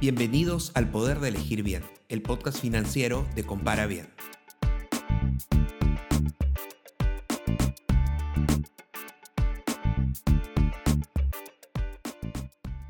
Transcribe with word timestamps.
Bienvenidos 0.00 0.70
al 0.76 0.88
Poder 0.92 1.18
de 1.18 1.30
Elegir 1.30 1.64
Bien, 1.64 1.82
el 2.08 2.22
podcast 2.22 2.60
financiero 2.60 3.26
de 3.34 3.42
Compara 3.42 3.88
Bien. 3.88 4.06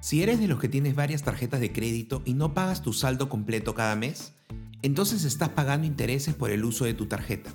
Si 0.01 0.23
eres 0.23 0.39
de 0.39 0.49
los 0.49 0.61
que 0.61 0.69
tienes 0.69 0.95
varias 0.95 1.23
tarjetas 1.23 1.61
de 1.61 1.73
crédito 1.73 2.21
y 2.27 2.35
no 2.35 2.53
pagas 2.53 2.83
tu 2.83 2.93
saldo 2.93 3.31
completo 3.31 3.75
cada 3.75 3.97
mes, 3.97 4.35
entonces 4.83 5.25
estás 5.25 5.49
pagando 5.49 5.87
intereses 5.87 6.35
por 6.35 6.51
el 6.51 6.63
uso 6.63 6.85
de 6.85 6.93
tu 6.93 7.07
tarjeta. 7.07 7.55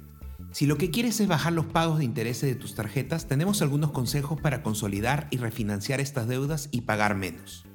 Si 0.50 0.66
lo 0.66 0.80
que 0.80 0.90
quieres 0.90 1.20
es 1.20 1.28
bajar 1.28 1.54
los 1.54 1.68
pagos 1.68 2.00
de 2.00 2.06
intereses 2.06 2.50
de 2.50 2.56
tus 2.56 2.74
tarjetas, 2.74 3.28
tenemos 3.28 3.62
algunos 3.62 3.92
consejos 3.92 4.42
para 4.42 4.64
consolidar 4.64 5.28
y 5.30 5.38
refinanciar 5.38 6.00
estas 6.00 6.28
deudas 6.28 6.70
y 6.72 6.82
pagar 6.82 7.14
menos. 7.14 7.68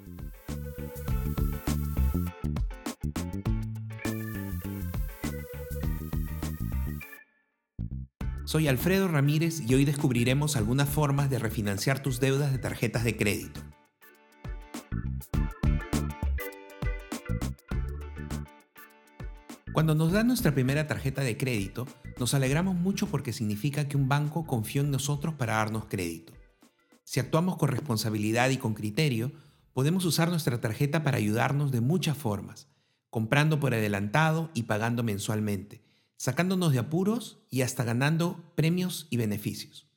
Soy 8.48 8.66
Alfredo 8.66 9.08
Ramírez 9.08 9.60
y 9.60 9.74
hoy 9.74 9.84
descubriremos 9.84 10.56
algunas 10.56 10.88
formas 10.88 11.28
de 11.28 11.38
refinanciar 11.38 12.02
tus 12.02 12.18
deudas 12.18 12.50
de 12.50 12.56
tarjetas 12.56 13.04
de 13.04 13.14
crédito. 13.14 13.60
Cuando 19.74 19.94
nos 19.94 20.12
dan 20.12 20.28
nuestra 20.28 20.54
primera 20.54 20.86
tarjeta 20.86 21.20
de 21.20 21.36
crédito, 21.36 21.86
nos 22.18 22.32
alegramos 22.32 22.74
mucho 22.74 23.06
porque 23.08 23.34
significa 23.34 23.86
que 23.86 23.98
un 23.98 24.08
banco 24.08 24.46
confió 24.46 24.80
en 24.80 24.92
nosotros 24.92 25.34
para 25.34 25.56
darnos 25.56 25.84
crédito. 25.84 26.32
Si 27.04 27.20
actuamos 27.20 27.58
con 27.58 27.68
responsabilidad 27.68 28.48
y 28.48 28.56
con 28.56 28.72
criterio, 28.72 29.30
podemos 29.74 30.06
usar 30.06 30.30
nuestra 30.30 30.58
tarjeta 30.58 31.02
para 31.02 31.18
ayudarnos 31.18 31.70
de 31.70 31.82
muchas 31.82 32.16
formas, 32.16 32.66
comprando 33.10 33.60
por 33.60 33.74
adelantado 33.74 34.50
y 34.54 34.62
pagando 34.62 35.02
mensualmente, 35.02 35.82
sacándonos 36.18 36.72
de 36.72 36.80
apuros 36.80 37.38
y 37.48 37.62
hasta 37.62 37.84
ganando 37.84 38.52
premios 38.54 39.06
y 39.08 39.16
beneficios. 39.16 39.88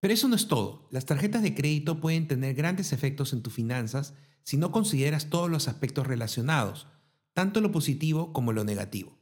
Pero 0.00 0.12
eso 0.12 0.26
no 0.26 0.34
es 0.34 0.48
todo. 0.48 0.88
Las 0.90 1.06
tarjetas 1.06 1.42
de 1.42 1.54
crédito 1.54 2.00
pueden 2.00 2.26
tener 2.26 2.54
grandes 2.54 2.92
efectos 2.92 3.32
en 3.32 3.42
tus 3.42 3.52
finanzas 3.52 4.14
si 4.42 4.56
no 4.56 4.72
consideras 4.72 5.30
todos 5.30 5.48
los 5.48 5.68
aspectos 5.68 6.06
relacionados, 6.06 6.88
tanto 7.32 7.60
lo 7.60 7.70
positivo 7.70 8.32
como 8.32 8.52
lo 8.52 8.64
negativo. 8.64 9.16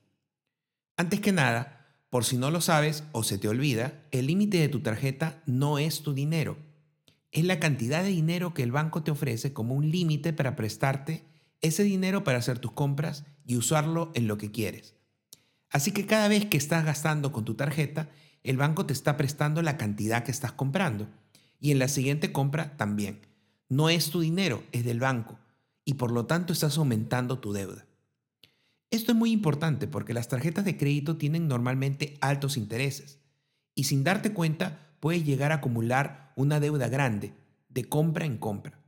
Antes 0.96 1.20
que 1.20 1.32
nada, 1.32 1.86
por 2.08 2.24
si 2.24 2.36
no 2.36 2.50
lo 2.50 2.60
sabes 2.60 3.04
o 3.12 3.22
se 3.22 3.38
te 3.38 3.48
olvida, 3.48 4.02
el 4.10 4.26
límite 4.26 4.58
de 4.58 4.68
tu 4.68 4.80
tarjeta 4.80 5.42
no 5.46 5.78
es 5.78 6.02
tu 6.02 6.14
dinero. 6.14 6.56
Es 7.30 7.44
la 7.44 7.58
cantidad 7.58 8.02
de 8.02 8.10
dinero 8.10 8.54
que 8.54 8.62
el 8.62 8.72
banco 8.72 9.02
te 9.02 9.10
ofrece 9.10 9.52
como 9.52 9.74
un 9.74 9.90
límite 9.90 10.32
para 10.32 10.54
prestarte 10.54 11.24
ese 11.60 11.82
dinero 11.84 12.24
para 12.24 12.38
hacer 12.38 12.58
tus 12.58 12.72
compras 12.72 13.24
y 13.46 13.56
usarlo 13.56 14.12
en 14.14 14.26
lo 14.26 14.36
que 14.36 14.50
quieres. 14.50 14.96
Así 15.72 15.90
que 15.90 16.06
cada 16.06 16.28
vez 16.28 16.46
que 16.46 16.58
estás 16.58 16.84
gastando 16.84 17.32
con 17.32 17.44
tu 17.44 17.54
tarjeta, 17.54 18.10
el 18.44 18.58
banco 18.58 18.86
te 18.86 18.92
está 18.92 19.16
prestando 19.16 19.62
la 19.62 19.78
cantidad 19.78 20.22
que 20.22 20.30
estás 20.30 20.52
comprando. 20.52 21.08
Y 21.60 21.70
en 21.70 21.78
la 21.78 21.88
siguiente 21.88 22.30
compra 22.30 22.76
también. 22.76 23.20
No 23.68 23.88
es 23.88 24.10
tu 24.10 24.20
dinero, 24.20 24.62
es 24.72 24.84
del 24.84 25.00
banco. 25.00 25.38
Y 25.84 25.94
por 25.94 26.12
lo 26.12 26.26
tanto 26.26 26.52
estás 26.52 26.76
aumentando 26.76 27.38
tu 27.38 27.52
deuda. 27.52 27.86
Esto 28.90 29.12
es 29.12 29.18
muy 29.18 29.32
importante 29.32 29.86
porque 29.86 30.12
las 30.12 30.28
tarjetas 30.28 30.66
de 30.66 30.76
crédito 30.76 31.16
tienen 31.16 31.48
normalmente 31.48 32.18
altos 32.20 32.58
intereses 32.58 33.18
y 33.74 33.84
sin 33.84 34.04
darte 34.04 34.34
cuenta 34.34 34.90
puedes 35.00 35.24
llegar 35.24 35.50
a 35.50 35.56
acumular 35.56 36.34
una 36.36 36.60
deuda 36.60 36.88
grande 36.88 37.32
de 37.70 37.88
compra 37.88 38.26
en 38.26 38.36
compra. 38.36 38.78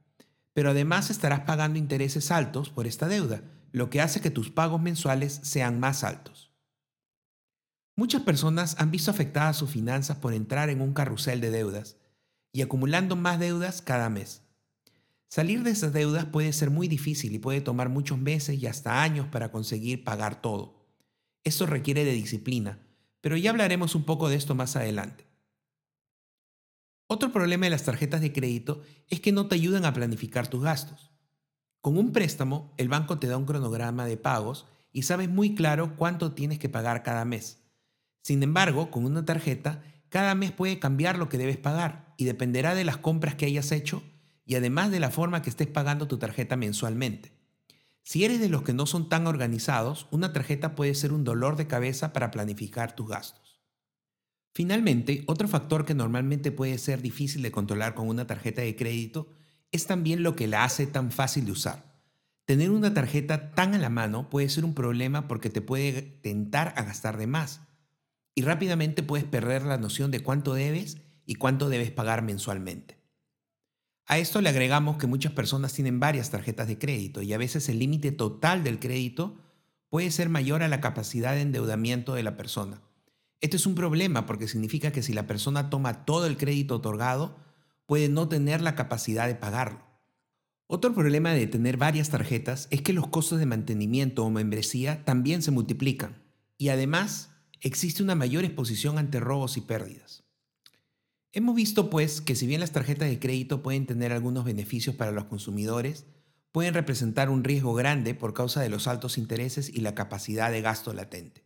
Pero 0.52 0.70
además 0.70 1.08
estarás 1.08 1.40
pagando 1.40 1.78
intereses 1.78 2.30
altos 2.30 2.68
por 2.68 2.86
esta 2.86 3.08
deuda, 3.08 3.40
lo 3.72 3.88
que 3.88 4.02
hace 4.02 4.20
que 4.20 4.30
tus 4.30 4.50
pagos 4.50 4.82
mensuales 4.82 5.40
sean 5.42 5.80
más 5.80 6.04
altos. 6.04 6.53
Muchas 7.96 8.22
personas 8.22 8.74
han 8.78 8.90
visto 8.90 9.10
afectadas 9.10 9.56
sus 9.56 9.70
finanzas 9.70 10.16
por 10.16 10.34
entrar 10.34 10.68
en 10.68 10.80
un 10.80 10.94
carrusel 10.94 11.40
de 11.40 11.50
deudas 11.50 11.96
y 12.52 12.62
acumulando 12.62 13.14
más 13.14 13.38
deudas 13.38 13.82
cada 13.82 14.10
mes. 14.10 14.42
Salir 15.28 15.62
de 15.62 15.70
esas 15.70 15.92
deudas 15.92 16.24
puede 16.24 16.52
ser 16.52 16.70
muy 16.70 16.88
difícil 16.88 17.34
y 17.34 17.38
puede 17.38 17.60
tomar 17.60 17.88
muchos 17.88 18.18
meses 18.18 18.60
y 18.60 18.66
hasta 18.66 19.02
años 19.02 19.28
para 19.28 19.50
conseguir 19.50 20.04
pagar 20.04 20.40
todo. 20.40 20.86
Esto 21.44 21.66
requiere 21.66 22.04
de 22.04 22.12
disciplina, 22.12 22.80
pero 23.20 23.36
ya 23.36 23.50
hablaremos 23.50 23.94
un 23.94 24.04
poco 24.04 24.28
de 24.28 24.36
esto 24.36 24.54
más 24.54 24.76
adelante. 24.76 25.26
Otro 27.06 27.32
problema 27.32 27.66
de 27.66 27.70
las 27.70 27.84
tarjetas 27.84 28.20
de 28.20 28.32
crédito 28.32 28.82
es 29.08 29.20
que 29.20 29.32
no 29.32 29.46
te 29.46 29.54
ayudan 29.54 29.84
a 29.84 29.92
planificar 29.92 30.48
tus 30.48 30.62
gastos. 30.62 31.10
Con 31.80 31.98
un 31.98 32.12
préstamo, 32.12 32.72
el 32.76 32.88
banco 32.88 33.18
te 33.18 33.26
da 33.26 33.36
un 33.36 33.44
cronograma 33.44 34.06
de 34.06 34.16
pagos 34.16 34.66
y 34.90 35.02
sabes 35.02 35.28
muy 35.28 35.54
claro 35.54 35.96
cuánto 35.96 36.32
tienes 36.32 36.58
que 36.58 36.68
pagar 36.68 37.02
cada 37.02 37.24
mes. 37.24 37.63
Sin 38.24 38.42
embargo, 38.42 38.90
con 38.90 39.04
una 39.04 39.26
tarjeta, 39.26 39.82
cada 40.08 40.34
mes 40.34 40.50
puede 40.50 40.78
cambiar 40.78 41.18
lo 41.18 41.28
que 41.28 41.36
debes 41.36 41.58
pagar 41.58 42.14
y 42.16 42.24
dependerá 42.24 42.74
de 42.74 42.84
las 42.84 42.96
compras 42.96 43.34
que 43.34 43.44
hayas 43.44 43.70
hecho 43.70 44.02
y 44.46 44.54
además 44.54 44.90
de 44.90 44.98
la 44.98 45.10
forma 45.10 45.42
que 45.42 45.50
estés 45.50 45.66
pagando 45.66 46.08
tu 46.08 46.16
tarjeta 46.16 46.56
mensualmente. 46.56 47.32
Si 48.02 48.24
eres 48.24 48.40
de 48.40 48.48
los 48.48 48.62
que 48.62 48.72
no 48.72 48.86
son 48.86 49.10
tan 49.10 49.26
organizados, 49.26 50.06
una 50.10 50.32
tarjeta 50.32 50.74
puede 50.74 50.94
ser 50.94 51.12
un 51.12 51.22
dolor 51.22 51.56
de 51.56 51.66
cabeza 51.66 52.14
para 52.14 52.30
planificar 52.30 52.96
tus 52.96 53.08
gastos. 53.10 53.60
Finalmente, 54.54 55.24
otro 55.26 55.46
factor 55.46 55.84
que 55.84 55.94
normalmente 55.94 56.50
puede 56.50 56.78
ser 56.78 57.02
difícil 57.02 57.42
de 57.42 57.52
controlar 57.52 57.94
con 57.94 58.08
una 58.08 58.26
tarjeta 58.26 58.62
de 58.62 58.74
crédito 58.74 59.28
es 59.70 59.86
también 59.86 60.22
lo 60.22 60.34
que 60.34 60.46
la 60.46 60.64
hace 60.64 60.86
tan 60.86 61.10
fácil 61.10 61.44
de 61.44 61.52
usar. 61.52 62.00
Tener 62.46 62.70
una 62.70 62.94
tarjeta 62.94 63.50
tan 63.50 63.74
a 63.74 63.78
la 63.78 63.90
mano 63.90 64.30
puede 64.30 64.48
ser 64.48 64.64
un 64.64 64.72
problema 64.72 65.28
porque 65.28 65.50
te 65.50 65.60
puede 65.60 66.00
tentar 66.00 66.72
a 66.78 66.84
gastar 66.84 67.18
de 67.18 67.26
más 67.26 67.60
y 68.34 68.42
rápidamente 68.42 69.02
puedes 69.02 69.24
perder 69.24 69.62
la 69.62 69.78
noción 69.78 70.10
de 70.10 70.20
cuánto 70.20 70.54
debes 70.54 70.98
y 71.26 71.36
cuánto 71.36 71.68
debes 71.68 71.90
pagar 71.90 72.22
mensualmente. 72.22 72.98
A 74.06 74.18
esto 74.18 74.40
le 74.40 74.50
agregamos 74.50 74.98
que 74.98 75.06
muchas 75.06 75.32
personas 75.32 75.72
tienen 75.72 75.98
varias 75.98 76.30
tarjetas 76.30 76.68
de 76.68 76.78
crédito 76.78 77.22
y 77.22 77.32
a 77.32 77.38
veces 77.38 77.68
el 77.68 77.78
límite 77.78 78.12
total 78.12 78.62
del 78.62 78.78
crédito 78.78 79.40
puede 79.88 80.10
ser 80.10 80.28
mayor 80.28 80.62
a 80.62 80.68
la 80.68 80.80
capacidad 80.80 81.34
de 81.34 81.40
endeudamiento 81.40 82.14
de 82.14 82.22
la 82.22 82.36
persona. 82.36 82.82
Esto 83.40 83.56
es 83.56 83.66
un 83.66 83.74
problema 83.74 84.26
porque 84.26 84.48
significa 84.48 84.90
que 84.90 85.02
si 85.02 85.12
la 85.12 85.26
persona 85.26 85.70
toma 85.70 86.04
todo 86.04 86.26
el 86.26 86.36
crédito 86.36 86.76
otorgado, 86.76 87.38
puede 87.86 88.08
no 88.08 88.28
tener 88.28 88.60
la 88.60 88.74
capacidad 88.74 89.26
de 89.26 89.34
pagarlo. 89.34 89.84
Otro 90.66 90.94
problema 90.94 91.32
de 91.32 91.46
tener 91.46 91.76
varias 91.76 92.10
tarjetas 92.10 92.68
es 92.70 92.82
que 92.82 92.92
los 92.92 93.08
costos 93.08 93.38
de 93.38 93.46
mantenimiento 93.46 94.24
o 94.24 94.30
membresía 94.30 95.04
también 95.04 95.42
se 95.42 95.50
multiplican 95.50 96.22
y 96.56 96.70
además 96.70 97.33
existe 97.64 98.02
una 98.02 98.14
mayor 98.14 98.44
exposición 98.44 98.98
ante 98.98 99.20
robos 99.20 99.56
y 99.56 99.62
pérdidas. 99.62 100.22
Hemos 101.32 101.56
visto 101.56 101.90
pues 101.90 102.20
que 102.20 102.36
si 102.36 102.46
bien 102.46 102.60
las 102.60 102.72
tarjetas 102.72 103.08
de 103.08 103.18
crédito 103.18 103.62
pueden 103.62 103.86
tener 103.86 104.12
algunos 104.12 104.44
beneficios 104.44 104.94
para 104.94 105.10
los 105.10 105.24
consumidores, 105.24 106.04
pueden 106.52 106.74
representar 106.74 107.30
un 107.30 107.42
riesgo 107.42 107.74
grande 107.74 108.14
por 108.14 108.34
causa 108.34 108.60
de 108.60 108.68
los 108.68 108.86
altos 108.86 109.18
intereses 109.18 109.68
y 109.68 109.80
la 109.80 109.96
capacidad 109.96 110.52
de 110.52 110.60
gasto 110.60 110.92
latente. 110.92 111.42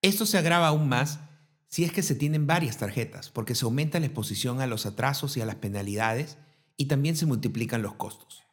Esto 0.00 0.24
se 0.24 0.38
agrava 0.38 0.68
aún 0.68 0.88
más 0.88 1.20
si 1.66 1.84
es 1.84 1.92
que 1.92 2.02
se 2.02 2.14
tienen 2.14 2.46
varias 2.46 2.78
tarjetas, 2.78 3.28
porque 3.28 3.54
se 3.54 3.66
aumenta 3.66 4.00
la 4.00 4.06
exposición 4.06 4.62
a 4.62 4.66
los 4.66 4.86
atrasos 4.86 5.36
y 5.36 5.42
a 5.42 5.46
las 5.46 5.56
penalidades 5.56 6.38
y 6.78 6.86
también 6.86 7.16
se 7.16 7.26
multiplican 7.26 7.82
los 7.82 7.94
costos. 7.94 8.47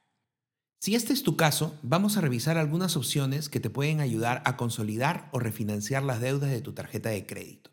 Si 0.86 0.94
este 0.94 1.14
es 1.14 1.24
tu 1.24 1.36
caso, 1.36 1.76
vamos 1.82 2.16
a 2.16 2.22
revisar 2.22 2.60
algunas 2.60 2.96
opciones 2.96 3.50
que 3.50 3.60
te 3.60 3.72
pueden 3.72 4.02
ayudar 4.02 4.44
a 4.46 4.56
consolidar 4.56 5.30
o 5.32 5.40
refinanciar 5.40 6.04
las 6.04 6.22
deudas 6.22 6.52
de 6.52 6.62
tu 6.62 6.74
tarjeta 6.74 7.10
de 7.10 7.26
crédito. 7.26 7.72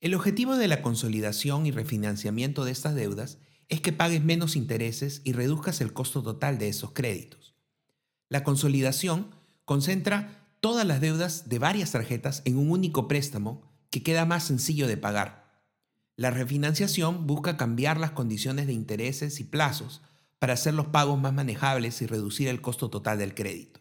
El 0.00 0.14
objetivo 0.14 0.56
de 0.56 0.66
la 0.66 0.80
consolidación 0.80 1.66
y 1.66 1.72
refinanciamiento 1.72 2.64
de 2.64 2.72
estas 2.72 2.94
deudas 2.94 3.36
es 3.68 3.82
que 3.82 3.92
pagues 3.92 4.24
menos 4.24 4.56
intereses 4.56 5.20
y 5.24 5.34
reduzcas 5.34 5.82
el 5.82 5.92
costo 5.92 6.22
total 6.22 6.56
de 6.56 6.68
esos 6.68 6.92
créditos. 6.92 7.54
La 8.30 8.44
consolidación 8.44 9.34
concentra 9.66 10.56
todas 10.60 10.86
las 10.86 11.02
deudas 11.02 11.50
de 11.50 11.58
varias 11.58 11.92
tarjetas 11.92 12.40
en 12.46 12.56
un 12.56 12.70
único 12.70 13.08
préstamo 13.08 13.70
que 13.90 14.02
queda 14.02 14.24
más 14.24 14.44
sencillo 14.44 14.86
de 14.86 14.96
pagar. 14.96 15.60
La 16.16 16.30
refinanciación 16.30 17.26
busca 17.26 17.58
cambiar 17.58 18.00
las 18.00 18.12
condiciones 18.12 18.66
de 18.66 18.72
intereses 18.72 19.38
y 19.38 19.44
plazos 19.44 20.00
para 20.42 20.54
hacer 20.54 20.74
los 20.74 20.88
pagos 20.88 21.20
más 21.20 21.32
manejables 21.32 22.02
y 22.02 22.06
reducir 22.06 22.48
el 22.48 22.60
costo 22.60 22.90
total 22.90 23.16
del 23.16 23.32
crédito. 23.32 23.78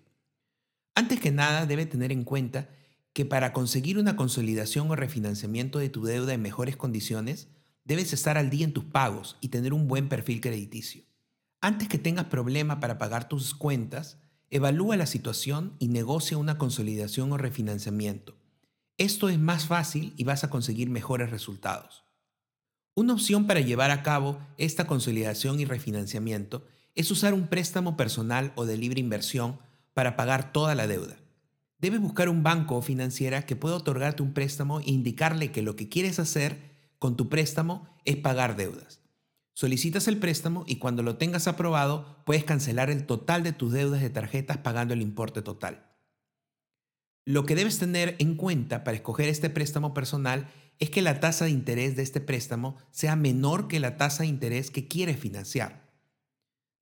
Antes 0.93 1.19
que 1.19 1.31
nada, 1.31 1.65
debe 1.65 1.87
tener 1.87 2.11
en 2.11 2.23
cuenta 2.23 2.69
que 3.13 3.25
para 3.25 3.51
conseguir 3.51 3.97
una 3.97 4.15
consolidación 4.15 4.91
o 4.91 4.95
refinanciamiento 4.95 5.79
de 5.79 5.89
tu 5.89 6.03
deuda 6.03 6.35
en 6.35 6.41
mejores 6.43 6.77
condiciones, 6.77 7.47
debes 7.83 8.13
estar 8.13 8.37
al 8.37 8.51
día 8.51 8.63
en 8.63 8.73
tus 8.73 8.83
pagos 8.83 9.37
y 9.41 9.47
tener 9.47 9.73
un 9.73 9.87
buen 9.87 10.07
perfil 10.07 10.39
crediticio. 10.39 11.01
Antes 11.61 11.87
que 11.87 11.97
tengas 11.97 12.25
problema 12.25 12.79
para 12.79 12.99
pagar 12.99 13.27
tus 13.27 13.55
cuentas, 13.55 14.19
evalúa 14.51 14.97
la 14.97 15.07
situación 15.07 15.73
y 15.79 15.87
negocia 15.87 16.37
una 16.37 16.59
consolidación 16.59 17.31
o 17.31 17.39
refinanciamiento. 17.39 18.37
Esto 18.99 19.29
es 19.29 19.39
más 19.39 19.65
fácil 19.65 20.13
y 20.15 20.25
vas 20.25 20.43
a 20.43 20.51
conseguir 20.51 20.91
mejores 20.91 21.31
resultados. 21.31 22.03
Una 22.93 23.13
opción 23.13 23.47
para 23.47 23.61
llevar 23.61 23.89
a 23.89 24.03
cabo 24.03 24.39
esta 24.57 24.85
consolidación 24.85 25.61
y 25.61 25.65
refinanciamiento 25.65 26.65
es 26.93 27.09
usar 27.09 27.33
un 27.33 27.47
préstamo 27.47 27.95
personal 27.95 28.51
o 28.55 28.65
de 28.65 28.75
libre 28.75 28.99
inversión 28.99 29.59
para 29.93 30.17
pagar 30.17 30.51
toda 30.51 30.75
la 30.75 30.88
deuda. 30.88 31.15
Debes 31.77 32.01
buscar 32.01 32.27
un 32.27 32.43
banco 32.43 32.75
o 32.75 32.81
financiera 32.81 33.45
que 33.45 33.55
pueda 33.55 33.77
otorgarte 33.77 34.23
un 34.23 34.33
préstamo 34.33 34.81
e 34.81 34.91
indicarle 34.91 35.53
que 35.53 35.61
lo 35.61 35.77
que 35.77 35.88
quieres 35.88 36.19
hacer 36.19 36.69
con 36.99 37.15
tu 37.15 37.29
préstamo 37.29 37.88
es 38.03 38.17
pagar 38.17 38.57
deudas. 38.57 38.99
Solicitas 39.53 40.09
el 40.09 40.17
préstamo 40.17 40.65
y 40.67 40.75
cuando 40.75 41.01
lo 41.01 41.15
tengas 41.15 41.47
aprobado 41.47 42.21
puedes 42.25 42.43
cancelar 42.43 42.89
el 42.89 43.05
total 43.05 43.41
de 43.43 43.53
tus 43.53 43.71
deudas 43.71 44.01
de 44.01 44.09
tarjetas 44.09 44.57
pagando 44.57 44.93
el 44.93 45.01
importe 45.01 45.41
total. 45.41 45.85
Lo 47.25 47.45
que 47.45 47.55
debes 47.55 47.79
tener 47.79 48.15
en 48.19 48.35
cuenta 48.35 48.83
para 48.83 48.97
escoger 48.97 49.29
este 49.29 49.49
préstamo 49.49 49.93
personal 49.93 50.47
es 50.81 50.89
que 50.89 51.03
la 51.03 51.19
tasa 51.19 51.45
de 51.45 51.51
interés 51.51 51.95
de 51.95 52.01
este 52.01 52.19
préstamo 52.21 52.75
sea 52.89 53.15
menor 53.15 53.67
que 53.67 53.79
la 53.79 53.97
tasa 53.97 54.23
de 54.23 54.29
interés 54.29 54.71
que 54.71 54.87
quieres 54.87 55.19
financiar. 55.19 55.87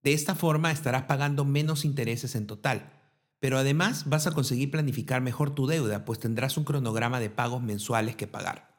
De 0.04 0.14
esta 0.14 0.36
forma 0.36 0.72
estarás 0.72 1.04
pagando 1.04 1.44
menos 1.44 1.84
intereses 1.84 2.34
en 2.36 2.48
total, 2.48 2.94
pero 3.42 3.58
además 3.58 4.08
vas 4.08 4.26
a 4.26 4.32
conseguir 4.32 4.72
planificar 4.72 5.22
mejor 5.22 5.54
tu 5.54 5.68
deuda, 5.68 6.06
pues 6.06 6.18
tendrás 6.18 6.56
un 6.56 6.64
cronograma 6.64 7.20
de 7.20 7.30
pagos 7.30 7.62
mensuales 7.62 8.16
que 8.16 8.26
pagar. 8.26 8.70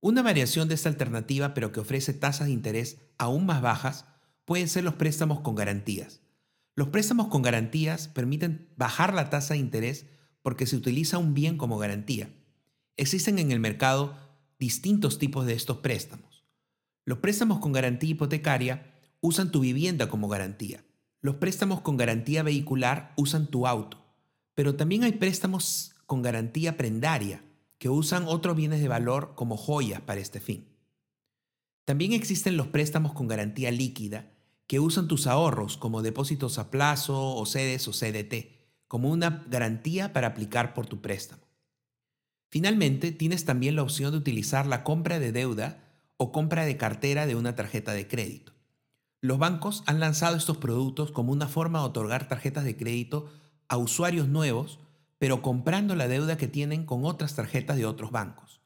Una 0.00 0.22
variación 0.22 0.66
de 0.66 0.74
esta 0.74 0.88
alternativa, 0.88 1.54
pero 1.54 1.70
que 1.70 1.78
ofrece 1.78 2.12
tasas 2.12 2.48
de 2.48 2.52
interés 2.52 2.98
aún 3.18 3.46
más 3.46 3.62
bajas, 3.62 4.04
pueden 4.44 4.66
ser 4.66 4.82
los 4.82 4.94
préstamos 4.94 5.42
con 5.42 5.54
garantías. 5.54 6.22
Los 6.74 6.88
préstamos 6.88 7.28
con 7.28 7.42
garantías 7.42 8.08
permiten 8.08 8.68
bajar 8.76 9.14
la 9.14 9.30
tasa 9.30 9.54
de 9.54 9.60
interés 9.60 10.06
porque 10.42 10.66
se 10.66 10.74
utiliza 10.74 11.18
un 11.18 11.34
bien 11.34 11.56
como 11.56 11.78
garantía. 11.78 12.30
Existen 12.98 13.38
en 13.38 13.52
el 13.52 13.60
mercado 13.60 14.16
distintos 14.58 15.20
tipos 15.20 15.46
de 15.46 15.52
estos 15.52 15.76
préstamos. 15.76 16.44
Los 17.04 17.18
préstamos 17.18 17.60
con 17.60 17.70
garantía 17.70 18.10
hipotecaria 18.10 18.92
usan 19.20 19.52
tu 19.52 19.60
vivienda 19.60 20.08
como 20.08 20.26
garantía. 20.26 20.84
Los 21.20 21.36
préstamos 21.36 21.80
con 21.80 21.96
garantía 21.96 22.42
vehicular 22.42 23.14
usan 23.16 23.46
tu 23.46 23.68
auto. 23.68 24.04
Pero 24.56 24.74
también 24.74 25.04
hay 25.04 25.12
préstamos 25.12 25.94
con 26.06 26.22
garantía 26.22 26.76
prendaria, 26.76 27.44
que 27.78 27.88
usan 27.88 28.24
otros 28.26 28.56
bienes 28.56 28.80
de 28.80 28.88
valor 28.88 29.34
como 29.36 29.56
joyas 29.56 30.00
para 30.00 30.20
este 30.20 30.40
fin. 30.40 30.66
También 31.84 32.12
existen 32.12 32.56
los 32.56 32.66
préstamos 32.66 33.12
con 33.12 33.28
garantía 33.28 33.70
líquida, 33.70 34.32
que 34.66 34.80
usan 34.80 35.06
tus 35.06 35.28
ahorros 35.28 35.76
como 35.76 36.02
depósitos 36.02 36.58
a 36.58 36.72
plazo 36.72 37.36
o 37.36 37.46
sedes 37.46 37.86
o 37.86 37.92
CDT, 37.92 38.88
como 38.88 39.08
una 39.08 39.44
garantía 39.48 40.12
para 40.12 40.26
aplicar 40.26 40.74
por 40.74 40.86
tu 40.86 41.00
préstamo. 41.00 41.47
Finalmente, 42.50 43.12
tienes 43.12 43.44
también 43.44 43.76
la 43.76 43.82
opción 43.82 44.12
de 44.12 44.18
utilizar 44.18 44.66
la 44.66 44.84
compra 44.84 45.18
de 45.18 45.32
deuda 45.32 45.84
o 46.16 46.32
compra 46.32 46.64
de 46.64 46.76
cartera 46.76 47.26
de 47.26 47.36
una 47.36 47.54
tarjeta 47.54 47.92
de 47.92 48.08
crédito. 48.08 48.52
Los 49.20 49.38
bancos 49.38 49.82
han 49.86 50.00
lanzado 50.00 50.36
estos 50.36 50.56
productos 50.56 51.10
como 51.10 51.32
una 51.32 51.48
forma 51.48 51.80
de 51.80 51.86
otorgar 51.86 52.28
tarjetas 52.28 52.64
de 52.64 52.76
crédito 52.76 53.30
a 53.68 53.76
usuarios 53.76 54.28
nuevos 54.28 54.78
pero 55.18 55.42
comprando 55.42 55.96
la 55.96 56.08
deuda 56.08 56.36
que 56.36 56.48
tienen 56.48 56.84
con 56.84 57.04
otras 57.04 57.34
tarjetas 57.34 57.76
de 57.76 57.86
otros 57.86 58.10
bancos. 58.10 58.60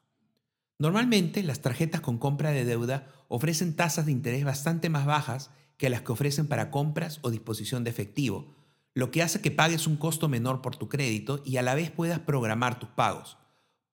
Normalmente 0.79 1.43
las 1.43 1.61
tarjetas 1.61 2.01
con 2.01 2.17
compra 2.17 2.51
de 2.51 2.65
deuda 2.65 3.07
ofrecen 3.27 3.75
tasas 3.75 4.05
de 4.05 4.11
interés 4.11 4.43
bastante 4.43 4.89
más 4.89 5.05
bajas 5.05 5.49
que 5.77 5.89
las 5.89 6.01
que 6.01 6.11
ofrecen 6.11 6.47
para 6.47 6.71
compras 6.71 7.19
o 7.23 7.31
disposición 7.31 7.83
de 7.83 7.89
efectivo, 7.89 8.53
lo 8.93 9.09
que 9.09 9.23
hace 9.23 9.41
que 9.41 9.51
pagues 9.51 9.87
un 9.87 9.97
costo 9.97 10.29
menor 10.29 10.61
por 10.61 10.75
tu 10.75 10.87
crédito 10.87 11.41
y 11.45 11.57
a 11.57 11.63
la 11.63 11.73
vez 11.73 11.89
puedas 11.89 12.19
programar 12.19 12.77
tus 12.77 12.89
pagos, 12.89 13.37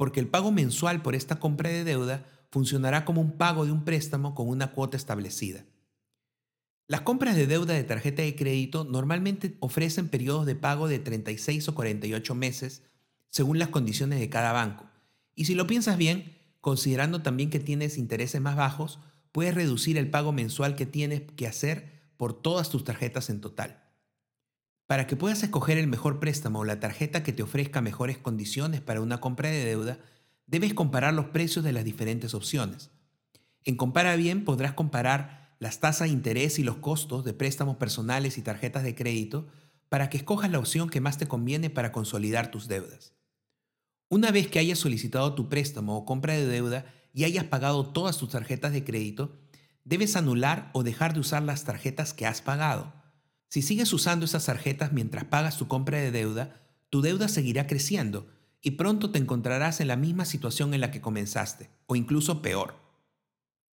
porque 0.00 0.19
el 0.19 0.29
pago 0.29 0.50
mensual 0.50 1.02
por 1.02 1.14
esta 1.14 1.38
compra 1.38 1.69
de 1.69 1.85
deuda 1.85 2.25
funcionará 2.50 3.05
como 3.05 3.20
un 3.20 3.37
pago 3.37 3.67
de 3.67 3.73
un 3.73 3.85
préstamo 3.85 4.35
con 4.35 4.49
una 4.49 4.73
cuota 4.73 4.97
establecida. 4.97 5.67
Las 6.87 7.02
compras 7.02 7.37
de 7.37 7.47
deuda 7.47 7.75
de 7.75 7.85
tarjeta 7.85 8.23
de 8.23 8.35
crédito 8.35 8.85
normalmente 8.85 9.58
ofrecen 9.61 10.08
periodos 10.08 10.47
de 10.47 10.55
pago 10.55 10.88
de 10.88 11.00
36 11.00 11.69
o 11.69 11.75
48 11.75 12.35
meses 12.35 12.82
según 13.29 13.58
las 13.58 13.69
condiciones 13.69 14.20
de 14.20 14.31
cada 14.31 14.52
banco. 14.52 14.87
Y 15.35 15.44
si 15.44 15.55
lo 15.55 15.67
piensas 15.67 15.99
bien, 15.99 16.35
considerando 16.62 17.20
también 17.20 17.50
que 17.50 17.61
tienes 17.61 17.99
intereses 17.99 18.41
más 18.41 18.56
bajos, 18.56 19.00
puedes 19.32 19.55
reducir 19.55 19.99
el 19.99 20.08
pago 20.08 20.32
mensual 20.32 20.76
que 20.76 20.87
tienes 20.87 21.31
que 21.37 21.46
hacer 21.46 22.14
por 22.17 22.32
todas 22.32 22.70
tus 22.70 22.85
tarjetas 22.85 23.29
en 23.29 23.43
total. 23.43 23.85
Para 24.90 25.06
que 25.06 25.14
puedas 25.14 25.40
escoger 25.44 25.78
el 25.78 25.87
mejor 25.87 26.19
préstamo 26.19 26.58
o 26.58 26.64
la 26.64 26.81
tarjeta 26.81 27.22
que 27.22 27.32
te 27.32 27.44
ofrezca 27.44 27.81
mejores 27.81 28.19
condiciones 28.19 28.81
para 28.81 29.00
una 29.00 29.20
compra 29.20 29.48
de 29.48 29.64
deuda, 29.64 30.00
debes 30.48 30.75
comparar 30.75 31.14
los 31.14 31.26
precios 31.26 31.64
de 31.64 31.70
las 31.70 31.84
diferentes 31.84 32.34
opciones. 32.34 32.90
En 33.62 33.76
Compara 33.76 34.16
Bien 34.16 34.44
podrás 34.44 34.72
comparar 34.72 35.54
las 35.60 35.78
tasas 35.78 36.08
de 36.08 36.14
interés 36.14 36.58
y 36.58 36.64
los 36.64 36.78
costos 36.78 37.25
de 37.25 37.32
préstamos 37.32 37.76
personales 37.76 38.37
y 38.37 38.42
tarjetas 38.42 38.82
de 38.82 38.96
crédito 38.96 39.46
para 39.88 40.10
que 40.10 40.16
escojas 40.16 40.50
la 40.50 40.58
opción 40.58 40.90
que 40.90 41.00
más 41.00 41.19
te 41.19 41.28
conviene 41.28 41.70
para 41.70 41.93
consolidar 41.93 42.50
tus 42.50 42.66
deudas. 42.66 43.12
Una 44.08 44.32
vez 44.32 44.48
que 44.48 44.58
hayas 44.58 44.81
solicitado 44.81 45.36
tu 45.36 45.48
préstamo 45.48 45.98
o 45.98 46.04
compra 46.04 46.34
de 46.34 46.46
deuda 46.46 46.84
y 47.14 47.22
hayas 47.22 47.44
pagado 47.44 47.86
todas 47.86 48.19
tus 48.19 48.31
tarjetas 48.31 48.72
de 48.72 48.82
crédito, 48.82 49.38
debes 49.84 50.16
anular 50.16 50.69
o 50.72 50.82
dejar 50.82 51.14
de 51.14 51.20
usar 51.20 51.44
las 51.44 51.62
tarjetas 51.62 52.12
que 52.12 52.26
has 52.26 52.43
pagado. 52.43 53.00
Si 53.50 53.62
sigues 53.62 53.93
usando 53.93 54.25
esas 54.25 54.47
tarjetas 54.47 54.93
mientras 54.93 55.25
pagas 55.25 55.58
tu 55.58 55.67
compra 55.67 55.99
de 55.99 56.12
deuda, 56.12 56.62
tu 56.88 57.02
deuda 57.02 57.26
seguirá 57.26 57.67
creciendo 57.67 58.29
y 58.62 58.73
pronto 58.73 59.11
te 59.11 59.19
encontrarás 59.19 59.81
en 59.81 59.88
la 59.88 59.97
misma 59.97 60.25
situación 60.25 60.73
en 60.73 60.81
la 60.81 60.93
que 60.93 61.00
comenzaste, 61.00 61.69
o 61.87 61.97
incluso 61.97 62.43
peor. 62.43 62.76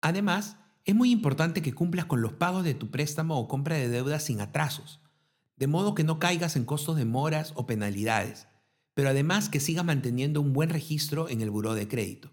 Además, 0.02 0.58
es 0.84 0.96
muy 0.96 1.12
importante 1.12 1.62
que 1.62 1.74
cumplas 1.74 2.06
con 2.06 2.22
los 2.24 2.34
pagos 2.34 2.64
de 2.64 2.74
tu 2.74 2.90
préstamo 2.90 3.38
o 3.38 3.48
compra 3.48 3.76
de 3.76 3.88
deuda 3.88 4.20
sin 4.20 4.42
atrasos, 4.42 5.00
de 5.58 5.68
modo 5.68 5.94
que 5.94 6.04
no 6.04 6.18
caigas 6.18 6.56
en 6.56 6.66
costos 6.66 6.98
de 6.98 7.06
moras 7.06 7.54
o 7.56 7.68
penalidades, 7.68 8.48
pero 8.96 9.10
además 9.10 9.48
que 9.48 9.60
sigas 9.60 9.86
manteniendo 9.86 10.42
un 10.42 10.54
buen 10.54 10.72
registro 10.72 11.30
en 11.30 11.42
el 11.42 11.52
buró 11.52 11.76
de 11.76 11.88
crédito. 11.88 12.32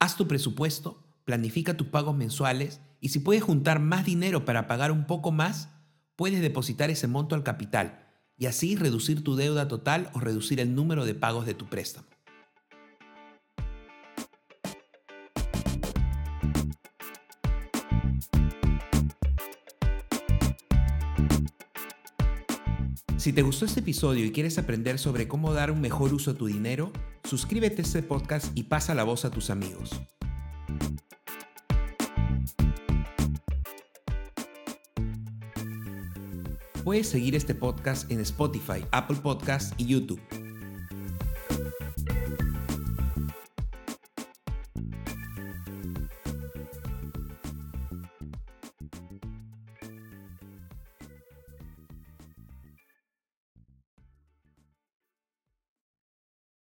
Haz 0.00 0.16
tu 0.16 0.26
presupuesto, 0.26 1.04
planifica 1.24 1.76
tus 1.76 1.86
pagos 1.86 2.16
mensuales 2.16 2.80
y 3.00 3.10
si 3.10 3.20
puedes 3.20 3.44
juntar 3.44 3.78
más 3.78 4.04
dinero 4.04 4.44
para 4.44 4.66
pagar 4.66 4.90
un 4.90 5.06
poco 5.06 5.30
más, 5.30 5.68
puedes 6.20 6.42
depositar 6.42 6.90
ese 6.90 7.06
monto 7.06 7.34
al 7.34 7.42
capital 7.42 8.06
y 8.36 8.44
así 8.44 8.76
reducir 8.76 9.24
tu 9.24 9.36
deuda 9.36 9.68
total 9.68 10.10
o 10.12 10.20
reducir 10.20 10.60
el 10.60 10.74
número 10.74 11.06
de 11.06 11.14
pagos 11.14 11.46
de 11.46 11.54
tu 11.54 11.64
préstamo. 11.64 12.06
Si 23.16 23.32
te 23.32 23.40
gustó 23.40 23.64
este 23.64 23.80
episodio 23.80 24.26
y 24.26 24.30
quieres 24.30 24.58
aprender 24.58 24.98
sobre 24.98 25.26
cómo 25.26 25.54
dar 25.54 25.70
un 25.70 25.80
mejor 25.80 26.12
uso 26.12 26.32
a 26.32 26.34
tu 26.34 26.48
dinero, 26.48 26.92
suscríbete 27.24 27.80
a 27.80 27.84
este 27.86 28.02
podcast 28.02 28.48
y 28.54 28.64
pasa 28.64 28.94
la 28.94 29.04
voz 29.04 29.24
a 29.24 29.30
tus 29.30 29.48
amigos. 29.48 29.98
Puedes 36.84 37.10
seguir 37.10 37.34
este 37.34 37.54
podcast 37.54 38.10
en 38.10 38.20
Spotify, 38.20 38.84
Apple 38.90 39.18
Podcasts 39.22 39.74
y 39.76 39.84
YouTube. 39.84 40.20